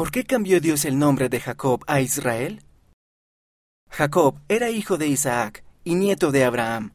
¿Por 0.00 0.12
qué 0.12 0.24
cambió 0.24 0.62
Dios 0.62 0.86
el 0.86 0.98
nombre 0.98 1.28
de 1.28 1.40
Jacob 1.40 1.84
a 1.86 2.00
Israel? 2.00 2.62
Jacob 3.90 4.40
era 4.48 4.70
hijo 4.70 4.96
de 4.96 5.08
Isaac 5.08 5.62
y 5.84 5.94
nieto 5.94 6.32
de 6.32 6.44
Abraham. 6.44 6.94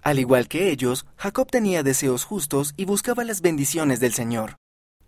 Al 0.00 0.20
igual 0.20 0.46
que 0.46 0.70
ellos, 0.70 1.06
Jacob 1.16 1.50
tenía 1.50 1.82
deseos 1.82 2.22
justos 2.22 2.72
y 2.76 2.84
buscaba 2.84 3.24
las 3.24 3.40
bendiciones 3.40 3.98
del 3.98 4.12
Señor. 4.12 4.58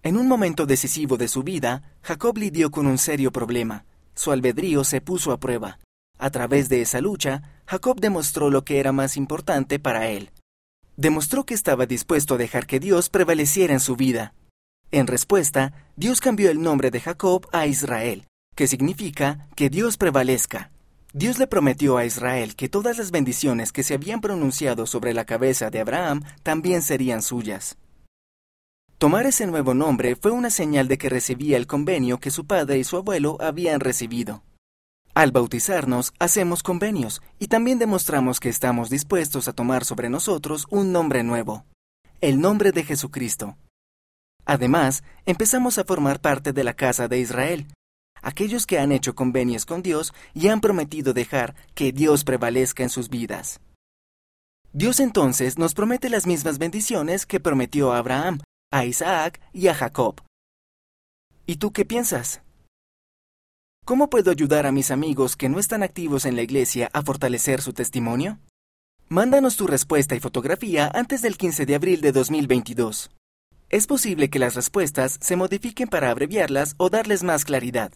En 0.02 0.16
un 0.16 0.26
momento 0.26 0.66
decisivo 0.66 1.16
de 1.16 1.28
su 1.28 1.44
vida, 1.44 1.96
Jacob 2.02 2.36
lidió 2.36 2.72
con 2.72 2.88
un 2.88 2.98
serio 2.98 3.30
problema. 3.30 3.84
Su 4.16 4.32
albedrío 4.32 4.82
se 4.82 5.00
puso 5.00 5.30
a 5.30 5.38
prueba. 5.38 5.78
A 6.18 6.30
través 6.30 6.68
de 6.68 6.80
esa 6.82 7.00
lucha, 7.00 7.62
Jacob 7.66 8.00
demostró 8.00 8.50
lo 8.50 8.64
que 8.64 8.80
era 8.80 8.90
más 8.90 9.16
importante 9.16 9.78
para 9.78 10.08
él. 10.08 10.32
Demostró 10.96 11.46
que 11.46 11.54
estaba 11.54 11.86
dispuesto 11.86 12.34
a 12.34 12.38
dejar 12.38 12.66
que 12.66 12.80
Dios 12.80 13.10
prevaleciera 13.10 13.74
en 13.74 13.78
su 13.78 13.94
vida. 13.94 14.34
En 14.90 15.06
respuesta, 15.06 15.74
Dios 15.96 16.20
cambió 16.20 16.50
el 16.50 16.62
nombre 16.62 16.90
de 16.90 17.00
Jacob 17.00 17.46
a 17.52 17.66
Israel, 17.66 18.26
que 18.56 18.66
significa 18.66 19.46
que 19.54 19.68
Dios 19.68 19.98
prevalezca. 19.98 20.70
Dios 21.12 21.38
le 21.38 21.46
prometió 21.46 21.98
a 21.98 22.06
Israel 22.06 22.56
que 22.56 22.68
todas 22.68 22.96
las 22.96 23.10
bendiciones 23.10 23.70
que 23.70 23.82
se 23.82 23.94
habían 23.94 24.20
pronunciado 24.20 24.86
sobre 24.86 25.12
la 25.12 25.26
cabeza 25.26 25.68
de 25.70 25.80
Abraham 25.80 26.22
también 26.42 26.80
serían 26.80 27.22
suyas. 27.22 27.76
Tomar 28.96 29.26
ese 29.26 29.46
nuevo 29.46 29.74
nombre 29.74 30.16
fue 30.16 30.30
una 30.30 30.50
señal 30.50 30.88
de 30.88 30.98
que 30.98 31.08
recibía 31.08 31.56
el 31.56 31.66
convenio 31.66 32.18
que 32.18 32.30
su 32.30 32.46
padre 32.46 32.78
y 32.78 32.84
su 32.84 32.96
abuelo 32.96 33.36
habían 33.40 33.80
recibido. 33.80 34.42
Al 35.14 35.32
bautizarnos, 35.32 36.12
hacemos 36.18 36.62
convenios 36.62 37.20
y 37.38 37.48
también 37.48 37.78
demostramos 37.78 38.40
que 38.40 38.48
estamos 38.48 38.88
dispuestos 38.88 39.48
a 39.48 39.52
tomar 39.52 39.84
sobre 39.84 40.08
nosotros 40.08 40.66
un 40.70 40.92
nombre 40.92 41.22
nuevo, 41.24 41.64
el 42.20 42.40
nombre 42.40 42.72
de 42.72 42.84
Jesucristo. 42.84 43.56
Además, 44.48 45.04
empezamos 45.26 45.76
a 45.76 45.84
formar 45.84 46.22
parte 46.22 46.54
de 46.54 46.64
la 46.64 46.72
casa 46.72 47.06
de 47.06 47.18
Israel, 47.18 47.66
aquellos 48.22 48.64
que 48.64 48.78
han 48.78 48.92
hecho 48.92 49.14
convenios 49.14 49.66
con 49.66 49.82
Dios 49.82 50.14
y 50.32 50.48
han 50.48 50.62
prometido 50.62 51.12
dejar 51.12 51.54
que 51.74 51.92
Dios 51.92 52.24
prevalezca 52.24 52.82
en 52.82 52.88
sus 52.88 53.10
vidas. 53.10 53.60
Dios 54.72 55.00
entonces 55.00 55.58
nos 55.58 55.74
promete 55.74 56.08
las 56.08 56.26
mismas 56.26 56.56
bendiciones 56.56 57.26
que 57.26 57.40
prometió 57.40 57.92
a 57.92 57.98
Abraham, 57.98 58.40
a 58.72 58.86
Isaac 58.86 59.38
y 59.52 59.68
a 59.68 59.74
Jacob. 59.74 60.22
¿Y 61.44 61.56
tú 61.56 61.70
qué 61.72 61.84
piensas? 61.84 62.40
¿Cómo 63.84 64.08
puedo 64.08 64.30
ayudar 64.30 64.66
a 64.66 64.72
mis 64.72 64.90
amigos 64.90 65.36
que 65.36 65.50
no 65.50 65.58
están 65.58 65.82
activos 65.82 66.24
en 66.24 66.36
la 66.36 66.42
iglesia 66.42 66.88
a 66.94 67.02
fortalecer 67.02 67.60
su 67.60 67.74
testimonio? 67.74 68.38
Mándanos 69.10 69.56
tu 69.56 69.66
respuesta 69.66 70.14
y 70.14 70.20
fotografía 70.20 70.90
antes 70.94 71.20
del 71.20 71.36
15 71.36 71.66
de 71.66 71.74
abril 71.74 72.00
de 72.00 72.12
2022. 72.12 73.10
Es 73.70 73.86
posible 73.86 74.30
que 74.30 74.38
las 74.38 74.54
respuestas 74.54 75.18
se 75.20 75.36
modifiquen 75.36 75.88
para 75.88 76.10
abreviarlas 76.10 76.74
o 76.78 76.88
darles 76.88 77.22
más 77.22 77.44
claridad. 77.44 77.86